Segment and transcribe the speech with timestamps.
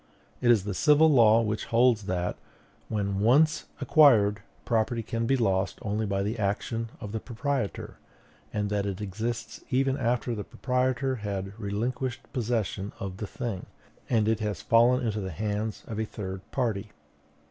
[0.41, 2.35] It is the civil law which holds that,
[2.89, 7.97] when once acquired, property can be lost only by the action of the proprietor,
[8.51, 13.67] and that it exists even after the proprietor has relinquished possession of the thing,
[14.09, 16.89] and it has fallen into the hands of a third party.